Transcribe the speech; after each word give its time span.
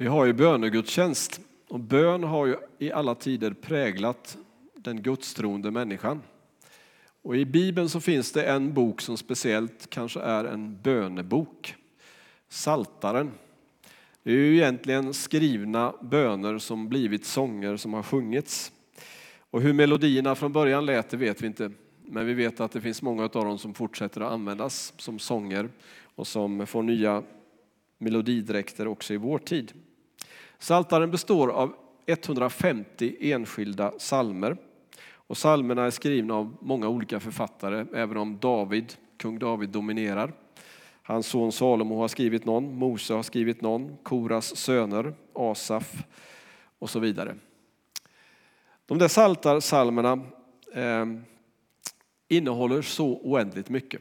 Vi 0.00 0.06
har 0.06 0.24
ju 0.24 0.32
bönegudstjänst 0.32 1.40
och 1.68 1.80
bön 1.80 2.24
har 2.24 2.46
ju 2.46 2.56
i 2.78 2.92
alla 2.92 3.14
tider 3.14 3.52
präglat 3.52 4.38
den 4.74 5.02
gudstroende 5.02 5.70
människan. 5.70 6.22
Och 7.22 7.36
I 7.36 7.44
Bibeln 7.44 7.88
så 7.88 8.00
finns 8.00 8.32
det 8.32 8.44
en 8.44 8.74
bok 8.74 9.00
som 9.00 9.16
speciellt 9.16 9.90
kanske 9.90 10.20
är 10.20 10.44
en 10.44 10.82
bönebok, 10.82 11.74
Saltaren. 12.48 13.30
Det 14.22 14.30
är 14.30 14.36
ju 14.36 14.56
egentligen 14.56 15.14
skrivna 15.14 15.94
böner 16.02 16.58
som 16.58 16.88
blivit 16.88 17.24
sånger 17.24 17.76
som 17.76 17.94
har 17.94 18.02
sjungits. 18.02 18.72
Och 19.50 19.62
hur 19.62 19.72
melodierna 19.72 20.34
från 20.34 20.52
början 20.52 20.86
lät 20.86 21.10
det 21.10 21.16
vet 21.16 21.42
vi 21.42 21.46
inte, 21.46 21.70
men 22.04 22.26
vi 22.26 22.34
vet 22.34 22.60
att 22.60 22.72
det 22.72 22.80
finns 22.80 23.02
många 23.02 23.22
av 23.22 23.28
dem 23.30 23.58
som 23.58 23.74
fortsätter 23.74 24.20
att 24.20 24.32
användas 24.32 24.94
som 24.96 25.18
sånger 25.18 25.68
och 26.14 26.26
som 26.26 26.66
får 26.66 26.82
nya 26.82 27.22
melodidräkter 27.98 28.88
också 28.88 29.14
i 29.14 29.16
vår 29.16 29.38
tid. 29.38 29.72
Saltaren 30.58 31.10
består 31.10 31.48
av 31.48 31.74
150 32.06 33.16
enskilda 33.20 33.92
salmer. 33.98 34.56
Och 35.12 35.36
salmerna 35.36 35.84
är 35.84 35.90
skrivna 35.90 36.34
av 36.34 36.56
många 36.60 36.88
olika 36.88 37.20
författare, 37.20 37.86
även 37.94 38.16
om 38.16 38.38
David, 38.38 38.94
kung 39.16 39.38
David 39.38 39.68
dominerar. 39.68 40.32
Hans 41.02 41.26
son 41.26 41.52
Salomo 41.52 42.00
har 42.00 42.08
skrivit 42.08 42.44
någon, 42.44 42.74
Mose 42.74 43.14
har 43.14 43.22
skrivit 43.22 43.60
någon, 43.60 43.96
Koras 44.02 44.56
söner, 44.56 45.14
Asaf 45.32 46.04
och 46.78 46.90
så 46.90 46.98
vidare. 46.98 47.34
De 48.86 48.98
där 48.98 49.08
saltarsalmerna 49.08 50.12
eh, 50.74 51.06
innehåller 52.28 52.82
så 52.82 53.06
oändligt 53.06 53.68
mycket. 53.68 54.00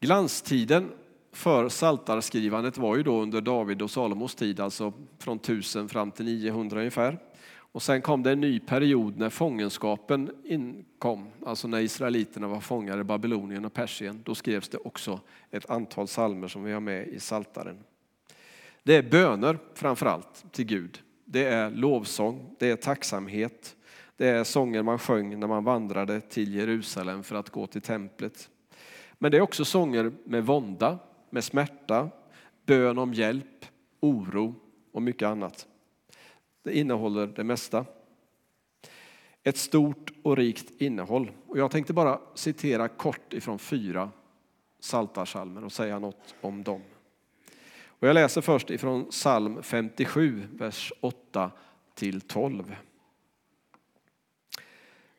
Glanstiden 0.00 0.92
för 1.34 1.68
saltarskrivandet 1.68 2.78
var 2.78 2.96
ju 2.96 3.02
då 3.02 3.22
under 3.22 3.40
David 3.40 3.82
och 3.82 3.90
Salomos 3.90 4.34
tid, 4.34 4.60
alltså 4.60 4.92
från 5.18 5.36
1000 5.36 5.88
fram 5.88 6.10
till 6.10 6.24
900 6.24 6.78
ungefär. 6.78 7.18
Och 7.56 7.82
sen 7.82 8.02
kom 8.02 8.22
det 8.22 8.32
en 8.32 8.40
ny 8.40 8.60
period 8.60 9.18
när 9.18 9.30
fångenskapen 9.30 10.30
inkom, 10.44 11.28
alltså 11.46 11.68
när 11.68 11.80
israeliterna 11.80 12.48
var 12.48 12.60
fångar 12.60 13.00
i 13.00 13.04
Babylonien 13.04 13.64
och 13.64 13.72
Persien. 13.72 14.20
Då 14.24 14.34
skrevs 14.34 14.68
det 14.68 14.78
också 14.78 15.20
ett 15.50 15.70
antal 15.70 16.08
salmer 16.08 16.48
som 16.48 16.64
vi 16.64 16.72
har 16.72 16.80
med 16.80 17.06
i 17.06 17.20
Saltaren. 17.20 17.78
Det 18.82 18.96
är 18.96 19.02
böner 19.02 19.58
framför 19.74 20.06
allt 20.06 20.44
till 20.52 20.64
Gud. 20.64 21.02
Det 21.24 21.44
är 21.44 21.70
lovsång, 21.70 22.56
det 22.58 22.70
är 22.70 22.76
tacksamhet, 22.76 23.76
det 24.16 24.28
är 24.28 24.44
sånger 24.44 24.82
man 24.82 24.98
sjöng 24.98 25.40
när 25.40 25.46
man 25.46 25.64
vandrade 25.64 26.20
till 26.20 26.54
Jerusalem 26.54 27.22
för 27.22 27.36
att 27.36 27.50
gå 27.50 27.66
till 27.66 27.82
templet. 27.82 28.50
Men 29.18 29.30
det 29.30 29.36
är 29.36 29.40
också 29.40 29.64
sånger 29.64 30.12
med 30.24 30.46
vånda, 30.46 30.98
med 31.34 31.44
smärta, 31.44 32.10
bön 32.66 32.98
om 32.98 33.14
hjälp, 33.14 33.66
oro 34.00 34.54
och 34.92 35.02
mycket 35.02 35.26
annat. 35.26 35.66
Det 36.62 36.78
innehåller 36.78 37.26
det 37.26 37.44
mesta. 37.44 37.84
Ett 39.42 39.56
stort 39.56 40.12
och 40.22 40.36
rikt 40.36 40.80
innehåll. 40.80 41.30
Och 41.46 41.58
jag 41.58 41.70
tänkte 41.70 41.92
bara 41.92 42.20
citera 42.34 42.88
kort 42.88 43.32
ifrån 43.32 43.58
fyra 43.58 44.10
saltarsalmer 44.80 45.64
och 45.64 45.72
säga 45.72 45.98
något 45.98 46.34
om 46.40 46.62
dem. 46.62 46.82
Och 47.86 48.08
jag 48.08 48.14
läser 48.14 48.40
först 48.40 48.70
ifrån 48.70 49.04
psalm 49.10 49.62
57, 49.62 50.48
vers 50.52 50.92
8 51.00 51.50
till 51.94 52.20
12. 52.20 52.76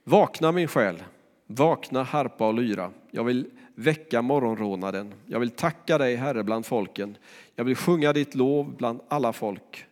Vakna 0.03 0.51
min 0.51 0.67
själ, 0.67 1.03
vakna 1.47 2.03
harpa 2.03 2.47
och 2.47 2.53
lyra. 2.53 2.91
Jag 3.11 3.23
vill 3.23 3.45
väcka 3.75 4.21
morgonrånaden. 4.21 5.13
Jag 5.25 5.39
vill 5.39 5.49
tacka 5.49 5.97
dig, 5.97 6.15
Herre, 6.15 6.43
bland 6.43 6.65
folken. 6.65 7.17
Jag 7.55 7.63
vill 7.65 7.75
sjunga 7.75 8.13
ditt 8.13 8.35
lov 8.35 8.75
bland 8.75 8.99
alla 9.07 9.33
folk. 9.33 9.85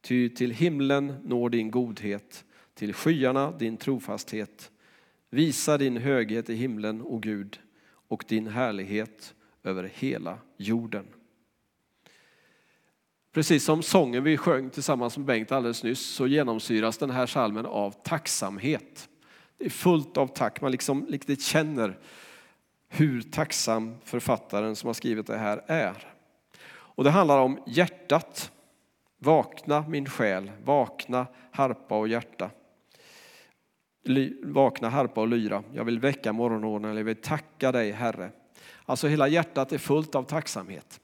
Ty 0.00 0.28
till 0.28 0.50
himlen 0.50 1.14
når 1.24 1.50
din 1.50 1.70
godhet, 1.70 2.44
till 2.74 2.94
skyarna 2.94 3.50
din 3.50 3.76
trofasthet. 3.76 4.70
Visa 5.30 5.78
din 5.78 5.96
höghet 5.96 6.50
i 6.50 6.54
himlen, 6.54 7.02
o 7.02 7.18
Gud, 7.18 7.58
och 8.08 8.24
din 8.28 8.46
härlighet 8.46 9.34
över 9.64 9.90
hela 9.94 10.38
jorden. 10.56 11.06
Precis 13.32 13.64
som 13.64 13.82
sången 13.82 14.24
vi 14.24 14.36
sjöng 14.36 14.70
tillsammans 14.70 15.16
med 15.16 15.26
Bengt 15.26 15.52
alldeles 15.52 15.82
nyss 15.82 16.00
så 16.00 16.26
genomsyras 16.26 16.98
den 16.98 17.10
här 17.10 17.26
salmen 17.26 17.66
av 17.66 17.90
tacksamhet. 17.90 19.08
Det 19.58 19.64
är 19.64 19.70
fullt 19.70 20.16
av 20.16 20.26
tack, 20.26 20.60
man 20.60 20.70
liksom, 20.70 20.98
liksom 20.98 21.12
riktigt 21.12 21.42
känner 21.42 21.98
hur 22.88 23.22
tacksam 23.22 23.94
författaren 24.04 24.76
som 24.76 24.86
har 24.86 24.94
skrivit 24.94 25.26
det 25.26 25.38
här 25.38 25.64
är. 25.66 26.06
Och 26.70 27.04
det 27.04 27.10
handlar 27.10 27.38
om 27.38 27.58
hjärtat. 27.66 28.52
Vakna 29.18 29.84
min 29.88 30.06
själ, 30.06 30.50
vakna 30.64 31.26
harpa 31.50 31.98
och 31.98 32.08
hjärta. 32.08 32.50
Ly, 34.04 34.34
Vakna 34.42 34.88
harpa 34.88 35.20
och 35.20 35.28
lyra. 35.28 35.62
Jag 35.72 35.84
vill 35.84 36.00
väcka 36.00 36.32
morgonordningen, 36.32 36.96
jag 36.96 37.04
vill 37.04 37.16
tacka 37.16 37.72
dig 37.72 37.92
Herre. 37.92 38.30
Alltså 38.84 39.08
hela 39.08 39.28
hjärtat 39.28 39.72
är 39.72 39.78
fullt 39.78 40.14
av 40.14 40.22
tacksamhet. 40.22 41.00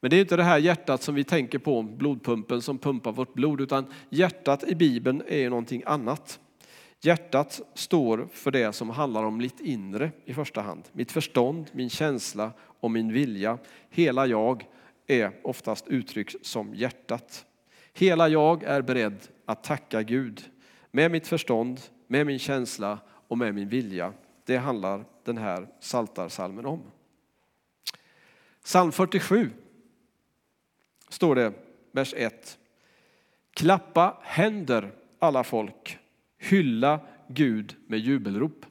Men 0.00 0.10
det 0.10 0.16
är 0.16 0.20
inte 0.20 0.36
det 0.36 0.42
här 0.42 0.58
hjärtat 0.58 1.02
som 1.02 1.14
vi 1.14 1.24
tänker 1.24 1.58
på, 1.58 1.82
blodpumpen 1.82 2.62
som 2.62 2.78
pumpar 2.78 3.12
vårt 3.12 3.34
blod, 3.34 3.60
utan 3.60 3.86
hjärtat 4.08 4.64
i 4.64 4.74
Bibeln 4.74 5.22
är 5.28 5.50
någonting 5.50 5.82
annat. 5.86 6.40
Hjärtat 7.02 7.60
står 7.74 8.28
för 8.32 8.50
det 8.50 8.72
som 8.72 8.90
handlar 8.90 9.24
om 9.24 9.36
mitt 9.36 9.60
inre 9.60 10.12
i 10.24 10.34
första 10.34 10.60
hand. 10.60 10.84
Mitt 10.92 11.12
förstånd, 11.12 11.70
min 11.72 11.90
känsla 11.90 12.52
och 12.60 12.90
min 12.90 13.12
vilja. 13.12 13.58
Hela 13.90 14.26
jag 14.26 14.66
är 15.06 15.32
oftast 15.42 15.88
uttryckt 15.88 16.46
som 16.46 16.74
hjärtat. 16.74 17.46
Hela 17.92 18.28
jag 18.28 18.62
är 18.62 18.82
beredd 18.82 19.28
att 19.44 19.64
tacka 19.64 20.02
Gud 20.02 20.50
med 20.90 21.10
mitt 21.10 21.26
förstånd, 21.26 21.80
med 22.06 22.26
min 22.26 22.38
känsla 22.38 22.98
och 23.08 23.38
med 23.38 23.54
min 23.54 23.68
vilja. 23.68 24.12
Det 24.44 24.56
handlar 24.56 25.04
den 25.24 25.38
här 25.38 25.68
saltarsalmen 25.80 26.66
om. 26.66 26.82
Psalm 28.64 28.92
47 28.92 29.50
står 31.08 31.34
det, 31.34 31.52
vers 31.92 32.14
1. 32.16 32.58
Klappa 33.50 34.16
händer 34.22 34.92
alla 35.18 35.44
folk, 35.44 35.98
hylla 36.40 37.00
Gud 37.28 37.76
med 37.86 37.98
jubelrop. 37.98 38.66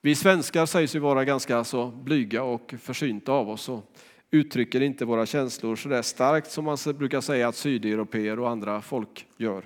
Vi 0.00 0.14
svenskar 0.14 0.66
sägs 0.66 0.94
ju 0.94 0.98
vara 0.98 1.24
ganska 1.24 1.64
så 1.64 1.86
blyga 1.90 2.42
och 2.42 2.74
försynta 2.80 3.32
av 3.32 3.50
oss 3.50 3.68
och 3.68 3.92
uttrycker 4.30 4.80
inte 4.80 5.04
våra 5.04 5.26
känslor 5.26 5.76
så 5.76 5.88
där 5.88 6.02
starkt 6.02 6.50
som 6.50 6.64
man 6.64 6.76
brukar 6.98 7.20
säga 7.20 7.48
att 7.48 7.56
sydeuropeer 7.56 8.40
och 8.40 8.50
andra 8.50 8.82
folk 8.82 9.26
gör. 9.36 9.64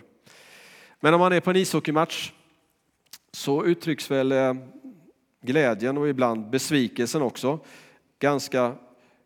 Men 1.00 1.14
om 1.14 1.20
man 1.20 1.32
är 1.32 1.40
på 1.40 1.50
en 1.50 1.56
ishockeymatch 1.56 2.32
så 3.32 3.64
uttrycks 3.64 4.10
väl 4.10 4.32
eh, 4.32 4.54
glädjen 5.40 5.98
och 5.98 6.08
ibland 6.08 6.50
besvikelsen 6.50 7.22
också 7.22 7.60
ganska 8.18 8.74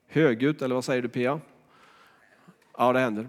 högljutt, 0.06 0.62
eller 0.62 0.74
vad 0.74 0.84
säger 0.84 1.02
du 1.02 1.08
Pia? 1.08 1.40
Ja, 2.78 2.92
det 2.92 3.00
händer. 3.00 3.28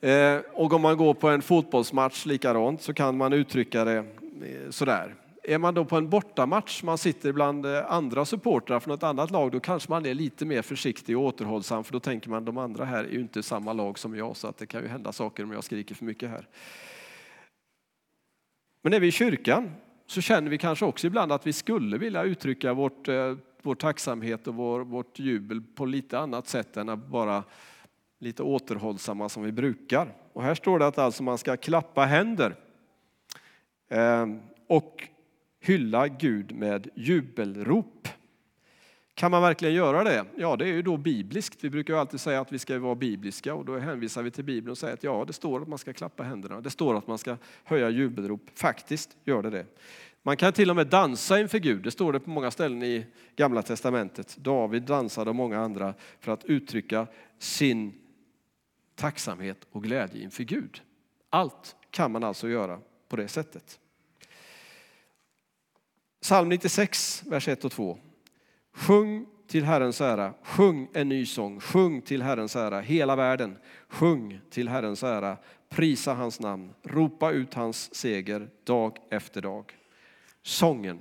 Eh, 0.00 0.38
och 0.52 0.72
om 0.72 0.82
man 0.82 0.96
går 0.96 1.14
på 1.14 1.28
en 1.28 1.42
fotbollsmatch 1.42 2.26
likadant 2.26 2.82
så 2.82 2.94
kan 2.94 3.16
man 3.16 3.32
uttrycka 3.32 3.84
det 3.84 3.96
eh, 3.96 4.70
sådär. 4.70 5.14
Är 5.42 5.58
man 5.58 5.74
då 5.74 5.84
på 5.84 5.96
en 5.96 6.10
bortamatch, 6.10 6.82
man 6.82 6.98
sitter 6.98 7.32
bland 7.32 7.66
eh, 7.66 7.92
andra 7.92 8.24
supportrar 8.24 8.80
från 8.80 8.94
ett 8.94 9.02
annat 9.02 9.30
lag, 9.30 9.52
då 9.52 9.60
kanske 9.60 9.90
man 9.90 10.06
är 10.06 10.14
lite 10.14 10.44
mer 10.44 10.62
försiktig 10.62 11.18
och 11.18 11.24
återhållsam, 11.24 11.84
för 11.84 11.92
då 11.92 12.00
tänker 12.00 12.30
man 12.30 12.44
de 12.44 12.58
andra 12.58 12.84
här 12.84 13.04
är 13.04 13.08
ju 13.08 13.20
inte 13.20 13.42
samma 13.42 13.72
lag 13.72 13.98
som 13.98 14.16
jag, 14.16 14.36
så 14.36 14.48
att 14.48 14.58
det 14.58 14.66
kan 14.66 14.82
ju 14.82 14.88
hända 14.88 15.12
saker 15.12 15.44
om 15.44 15.52
jag 15.52 15.64
skriker 15.64 15.94
för 15.94 16.04
mycket 16.04 16.30
här. 16.30 16.48
Men 18.82 18.92
är 18.92 19.00
vi 19.00 19.06
i 19.06 19.12
kyrkan 19.12 19.70
så 20.06 20.20
känner 20.20 20.50
vi 20.50 20.58
kanske 20.58 20.84
också 20.84 21.06
ibland 21.06 21.32
att 21.32 21.46
vi 21.46 21.52
skulle 21.52 21.98
vilja 21.98 22.22
uttrycka 22.22 22.74
vårt, 22.74 23.08
vår 23.62 23.74
tacksamhet 23.74 24.46
och 24.46 24.54
vår, 24.54 24.80
vårt 24.80 25.18
jubel 25.18 25.62
på 25.74 25.84
lite 25.84 26.18
annat 26.18 26.48
sätt 26.48 26.76
än 26.76 26.88
att 26.88 27.06
bara 27.06 27.44
lite 28.18 28.42
återhållsamma 28.42 29.28
som 29.28 29.42
vi 29.42 29.52
brukar. 29.52 30.14
Och 30.32 30.42
här 30.42 30.54
står 30.54 30.78
det 30.78 30.86
att 30.86 30.98
alltså 30.98 31.22
man 31.22 31.38
ska 31.38 31.56
klappa 31.56 32.04
händer 32.04 32.56
ehm, 33.88 34.40
och 34.66 35.08
hylla 35.60 36.08
Gud 36.08 36.52
med 36.52 36.88
jubelrop. 36.94 38.08
Kan 39.14 39.30
man 39.30 39.42
verkligen 39.42 39.74
göra 39.74 40.04
det? 40.04 40.24
Ja, 40.36 40.56
det 40.56 40.64
är 40.64 40.72
ju 40.72 40.82
då 40.82 40.96
bibliskt. 40.96 41.64
Vi 41.64 41.70
brukar 41.70 41.94
ju 41.94 42.00
alltid 42.00 42.20
säga 42.20 42.40
att 42.40 42.52
vi 42.52 42.58
ska 42.58 42.78
vara 42.78 42.94
bibliska 42.94 43.54
och 43.54 43.64
då 43.64 43.78
hänvisar 43.78 44.22
vi 44.22 44.30
till 44.30 44.44
Bibeln 44.44 44.70
och 44.70 44.78
säger 44.78 44.94
att 44.94 45.04
ja, 45.04 45.24
det 45.26 45.32
står 45.32 45.62
att 45.62 45.68
man 45.68 45.78
ska 45.78 45.92
klappa 45.92 46.22
händerna. 46.22 46.60
Det 46.60 46.70
står 46.70 46.96
att 46.96 47.06
man 47.06 47.18
ska 47.18 47.36
höja 47.64 47.90
jubelrop. 47.90 48.40
Faktiskt 48.54 49.16
gör 49.24 49.42
det 49.42 49.50
det. 49.50 49.66
Man 50.22 50.36
kan 50.36 50.52
till 50.52 50.70
och 50.70 50.76
med 50.76 50.86
dansa 50.86 51.40
inför 51.40 51.58
Gud. 51.58 51.82
Det 51.82 51.90
står 51.90 52.12
det 52.12 52.20
på 52.20 52.30
många 52.30 52.50
ställen 52.50 52.82
i 52.82 53.06
Gamla 53.36 53.62
Testamentet. 53.62 54.36
David 54.36 54.82
dansade 54.82 55.30
och 55.30 55.36
många 55.36 55.60
andra 55.60 55.94
för 56.20 56.32
att 56.32 56.44
uttrycka 56.44 57.06
sin 57.38 57.92
tacksamhet 58.96 59.66
och 59.70 59.82
glädje 59.82 60.22
inför 60.22 60.44
Gud. 60.44 60.82
Allt 61.30 61.76
kan 61.90 62.12
man 62.12 62.24
alltså 62.24 62.48
göra 62.48 62.80
på 63.08 63.16
det 63.16 63.28
sättet. 63.28 63.80
Psalm 66.20 66.48
96, 66.48 67.22
vers 67.26 67.48
1 67.48 67.64
och 67.64 67.72
2. 67.72 67.98
Sjung 68.72 69.26
till 69.46 69.64
Herrens 69.64 70.00
ära, 70.00 70.34
sjung 70.42 70.88
en 70.92 71.08
ny 71.08 71.26
sång, 71.26 71.60
sjung 71.60 72.02
till 72.02 72.22
Herrens 72.22 72.56
ära, 72.56 72.80
hela 72.80 73.16
världen, 73.16 73.56
sjung 73.88 74.40
till 74.50 74.68
Herrens 74.68 75.02
ära, 75.02 75.36
prisa 75.68 76.14
hans 76.14 76.40
namn, 76.40 76.74
ropa 76.82 77.30
ut 77.30 77.54
hans 77.54 77.94
seger 77.94 78.50
dag 78.64 78.98
efter 79.10 79.42
dag. 79.42 79.78
Sången 80.42 81.00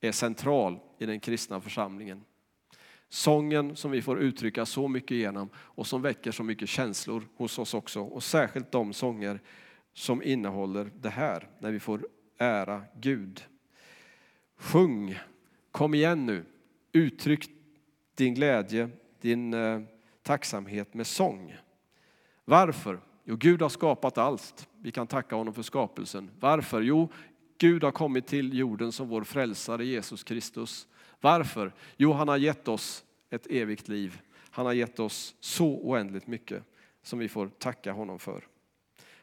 är 0.00 0.12
central 0.12 0.78
i 0.98 1.06
den 1.06 1.20
kristna 1.20 1.60
församlingen. 1.60 2.24
Sången 3.12 3.76
som 3.76 3.90
vi 3.90 4.02
får 4.02 4.18
uttrycka 4.20 4.66
så 4.66 4.88
mycket 4.88 5.16
genom 5.16 5.50
och 5.56 5.86
som 5.86 6.02
väcker 6.02 6.30
så 6.30 6.42
mycket 6.42 6.68
känslor 6.68 7.28
hos 7.36 7.58
oss 7.58 7.74
också. 7.74 8.00
Och 8.00 8.22
särskilt 8.22 8.72
de 8.72 8.92
sånger 8.92 9.40
som 9.94 10.22
innehåller 10.22 10.90
det 11.00 11.08
här, 11.08 11.48
när 11.58 11.72
vi 11.72 11.80
får 11.80 12.06
ära 12.38 12.82
Gud. 13.00 13.44
Sjung, 14.56 15.18
kom 15.70 15.94
igen 15.94 16.26
nu, 16.26 16.44
uttryck 16.92 17.50
din 18.14 18.34
glädje, 18.34 18.88
din 19.20 19.54
eh, 19.54 19.80
tacksamhet 20.22 20.94
med 20.94 21.06
sång. 21.06 21.56
Varför? 22.44 23.00
Jo, 23.24 23.36
Gud 23.36 23.62
har 23.62 23.68
skapat 23.68 24.18
allt. 24.18 24.68
Vi 24.80 24.90
kan 24.90 25.06
tacka 25.06 25.36
honom 25.36 25.54
för 25.54 25.62
skapelsen. 25.62 26.30
Varför? 26.40 26.80
Jo, 26.80 27.08
Gud 27.58 27.84
har 27.84 27.92
kommit 27.92 28.26
till 28.26 28.58
jorden 28.58 28.92
som 28.92 29.08
vår 29.08 29.24
frälsare 29.24 29.84
Jesus 29.84 30.24
Kristus. 30.24 30.86
Varför? 31.22 31.72
Jo, 31.96 32.12
han 32.12 32.28
har 32.28 32.36
gett 32.36 32.68
oss 32.68 33.04
ett 33.30 33.46
evigt 33.46 33.88
liv. 33.88 34.20
Han 34.50 34.66
har 34.66 34.72
gett 34.72 35.00
oss 35.00 35.34
så 35.40 35.66
oändligt 35.66 36.26
mycket 36.26 36.64
som 37.02 37.18
vi 37.18 37.28
får 37.28 37.48
tacka 37.48 37.92
honom 37.92 38.18
för. 38.18 38.48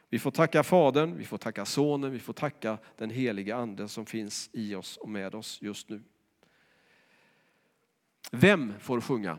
Vi 0.08 0.18
får 0.18 0.30
tacka 0.30 0.62
Fadern, 0.62 1.16
vi 1.16 1.24
får 1.24 1.38
tacka 1.38 1.64
Sonen, 1.64 2.10
vi 2.10 2.18
får 2.18 2.32
tacka 2.32 2.78
den 2.96 3.10
heliga 3.10 3.56
Ande 3.56 3.88
som 3.88 4.06
finns 4.06 4.50
i 4.52 4.74
oss 4.74 4.96
och 4.96 5.08
med 5.08 5.34
oss 5.34 5.62
just 5.62 5.88
nu. 5.88 6.02
Vem 8.32 8.72
får 8.80 9.00
sjunga? 9.00 9.38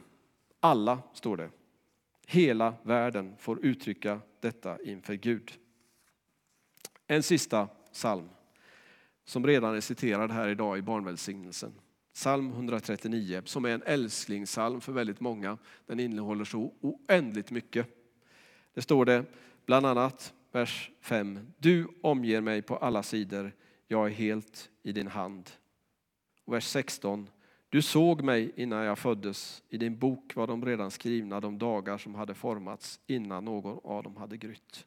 Alla, 0.60 1.02
står 1.14 1.38
det. 1.38 1.50
Hela 2.28 2.74
världen 2.84 3.36
får 3.38 3.66
uttrycka 3.66 4.22
detta 4.40 4.81
inför 4.81 5.14
Gud. 5.14 5.52
En 7.07 7.24
sista 7.24 7.68
psalm 7.94 8.30
som 9.25 9.48
redan 9.48 9.75
är 9.75 9.81
citerad 9.81 10.31
här 10.31 10.48
idag 10.48 10.78
i 10.78 10.81
barnvälsignelsen. 10.81 11.74
Psalm 12.21 12.51
139 12.51 13.41
som 13.45 13.65
är 13.65 13.69
en 13.69 13.83
älsklingspsalm 13.85 14.81
för 14.81 14.91
väldigt 14.91 15.19
många. 15.19 15.57
Den 15.85 16.00
innehåller 16.00 16.45
så 16.45 16.73
oändligt 16.81 17.51
mycket. 17.51 17.88
Det 18.73 18.81
står 18.81 19.06
det 19.06 19.25
bland 19.65 19.85
annat 19.85 20.33
vers 20.51 20.91
5. 21.00 21.39
Du 21.57 21.88
omger 22.01 22.41
mig 22.41 22.62
på 22.62 22.77
alla 22.77 23.03
sidor, 23.03 23.51
jag 23.88 24.07
är 24.07 24.12
helt 24.12 24.69
i 24.83 24.91
din 24.91 25.07
hand. 25.07 25.50
Och 26.45 26.53
vers 26.53 26.65
16. 26.65 27.29
Du 27.69 27.81
såg 27.81 28.21
mig 28.21 28.51
innan 28.56 28.83
jag 28.83 29.00
föddes, 29.00 29.63
i 29.69 29.77
din 29.77 29.97
bok 29.97 30.35
var 30.35 30.47
de 30.47 30.65
redan 30.65 30.91
skrivna 30.91 31.39
de 31.39 31.57
dagar 31.57 31.97
som 31.97 32.15
hade 32.15 32.33
formats 32.33 33.00
innan 33.07 33.45
någon 33.45 33.79
av 33.83 34.03
dem 34.03 34.15
hade 34.15 34.38
grytt. 34.38 34.85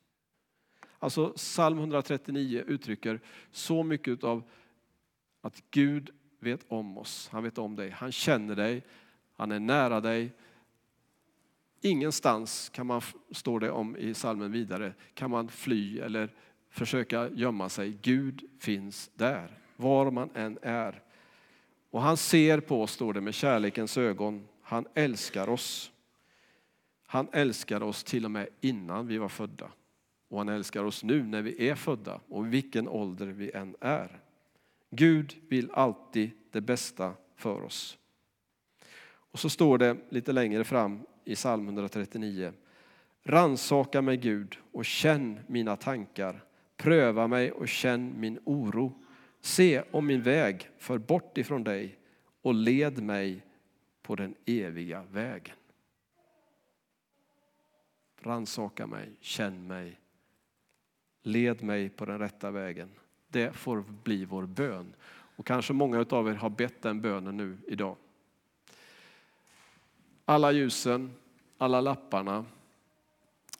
Alltså 0.98 1.28
psalm 1.28 1.78
139 1.78 2.64
uttrycker 2.66 3.20
så 3.50 3.82
mycket 3.82 4.25
av 4.25 4.42
att 5.40 5.62
Gud 5.70 6.10
vet 6.44 6.64
om 6.69 6.99
oss, 6.99 7.29
han 7.32 7.43
vet 7.43 7.58
om 7.58 7.76
dig, 7.76 7.91
han 7.91 8.12
känner 8.12 8.56
dig, 8.56 8.82
han 9.37 9.52
är 9.52 9.61
nära 9.61 10.00
dig. 10.00 10.32
Ingenstans 11.81 12.69
kan 12.69 12.87
man, 12.87 13.02
står 13.31 13.61
det 13.61 13.70
om 13.70 13.96
i 13.96 14.14
salmen 14.14 14.52
vidare, 14.52 14.94
kan 15.14 15.31
man 15.31 15.49
fly 15.49 15.99
eller 15.99 16.31
försöka 16.70 17.29
gömma 17.29 17.69
sig. 17.69 17.99
Gud 18.02 18.50
finns 18.58 19.11
där, 19.14 19.58
var 19.76 20.11
man 20.11 20.31
än 20.35 20.58
är. 20.62 21.02
Och 21.91 22.02
han 22.02 22.17
ser 22.17 22.61
på 22.61 22.82
oss, 22.82 22.93
står 22.93 23.12
det, 23.12 23.20
med 23.20 23.35
kärlekens 23.35 23.99
ögon. 23.99 24.49
Han 24.62 24.87
älskar 24.94 25.49
oss. 25.49 25.93
Han 27.06 27.29
älskar 27.32 27.82
oss 27.82 28.05
till 28.05 28.25
och 28.25 28.31
med 28.31 28.49
innan 28.61 29.06
vi 29.06 29.19
var 29.19 29.29
födda. 29.29 29.70
Och 30.29 30.38
han 30.38 30.49
älskar 30.49 30.85
oss 30.85 31.05
nu 31.05 31.23
när 31.23 31.43
vi 31.43 31.69
är 31.69 31.75
födda 31.75 32.20
och 32.29 32.52
vilken 32.52 32.88
ålder 32.88 33.26
vi 33.26 33.50
än 33.50 33.76
är. 33.81 34.20
Gud 34.96 35.37
vill 35.49 35.70
alltid 35.70 36.31
det 36.50 36.61
bästa 36.61 37.14
för 37.37 37.62
oss. 37.62 37.99
Och 39.06 39.38
så 39.38 39.50
står 39.50 39.79
det 39.79 39.96
lite 40.08 40.32
längre 40.32 40.64
fram 40.64 41.06
i 41.25 41.35
psalm 41.35 41.69
139. 41.69 42.52
Ransaka 43.23 44.02
mig 44.02 44.17
Gud 44.17 44.56
och 44.73 44.85
känn 44.85 45.41
mina 45.46 45.76
tankar. 45.76 46.44
Pröva 46.76 47.26
mig 47.26 47.52
och 47.52 47.69
känn 47.69 48.20
min 48.20 48.38
oro. 48.44 48.93
Se 49.41 49.82
om 49.91 50.06
min 50.06 50.23
väg 50.23 50.70
för 50.79 50.99
bort 50.99 51.38
ifrån 51.38 51.64
dig 51.64 51.99
och 52.43 52.55
led 52.55 53.02
mig 53.02 53.43
på 54.02 54.17
den 54.17 54.35
eviga 54.46 55.02
vägen. 55.02 55.56
Ransaka 58.20 58.87
mig, 58.87 59.12
känn 59.20 59.67
mig, 59.67 60.00
led 61.23 61.62
mig 61.62 61.88
på 61.88 62.05
den 62.05 62.19
rätta 62.19 62.50
vägen. 62.50 62.91
Det 63.34 63.52
får 63.52 63.84
bli 64.04 64.25
vår 64.25 64.46
bön. 64.46 64.94
Och 65.36 65.46
kanske 65.46 65.72
många 65.72 66.06
av 66.10 66.28
er 66.28 66.34
har 66.34 66.50
bett 66.50 66.82
den 66.82 67.00
bönen 67.00 67.36
nu 67.36 67.58
idag. 67.66 67.96
Alla 70.25 70.52
ljusen, 70.52 71.14
alla 71.58 71.81
lapparna, 71.81 72.44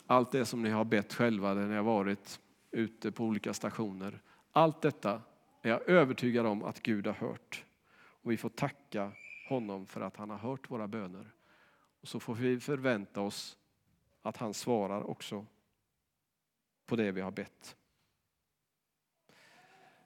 allt 0.07 0.31
det 0.31 0.45
som 0.45 0.63
ni 0.63 0.71
har 0.71 0.85
bett 0.85 1.15
själva 1.15 1.55
när 1.55 1.67
ni 1.67 1.75
har 1.75 1.83
varit 1.83 2.41
ute 2.71 3.13
på 3.13 3.25
olika 3.25 3.55
stationer. 3.55 4.21
Allt 4.53 4.83
detta 4.83 5.23
är 5.63 5.71
jag 5.71 5.89
övertygad 5.89 6.47
om 6.47 6.65
att 6.65 6.83
Gud 6.83 7.07
har 7.07 7.15
hört. 7.15 7.65
Och 7.97 8.31
vi 8.31 8.37
får 8.37 8.49
tacka 8.49 9.13
honom 9.49 9.87
för 9.87 10.01
att 10.01 10.17
han 10.17 10.31
har 10.31 10.39
hört 10.39 10.71
våra 10.71 10.89
böner. 10.89 11.31
Och 12.01 12.09
så 12.09 12.21
får 12.21 12.35
vi 12.35 12.61
förvänta 12.61 13.21
oss 13.21 13.57
att 14.23 14.37
han 14.37 14.55
svarar 14.55 15.11
också 15.11 15.47
på 16.87 16.97
det 16.97 17.13
vi 17.13 17.21
har 17.21 17.31
bett. 17.31 17.77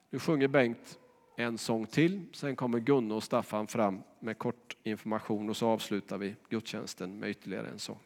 Nu 0.09 0.19
sjunger 0.19 0.47
Bengt 0.47 0.99
en 1.37 1.57
sång 1.57 1.85
till, 1.85 2.25
sen 2.33 2.55
kommer 2.55 2.79
Gunne 2.79 3.13
och 3.13 3.23
Staffan 3.23 3.67
fram 3.67 4.01
med 4.19 4.37
kort 4.37 4.77
information 4.83 5.49
och 5.49 5.57
så 5.57 5.67
avslutar 5.67 6.17
vi 6.17 6.35
gudstjänsten 6.49 7.19
med 7.19 7.29
ytterligare 7.29 7.67
en 7.67 7.79
sång. 7.79 7.99